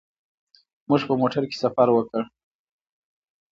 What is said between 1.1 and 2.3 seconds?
موټر کې سفر وکړ.